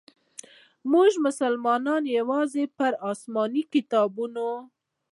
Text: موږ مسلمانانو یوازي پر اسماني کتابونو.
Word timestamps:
موږ 0.91 1.11
مسلمانانو 1.25 2.11
یوازي 2.17 2.65
پر 2.77 2.91
اسماني 3.11 3.63
کتابونو. 3.73 4.49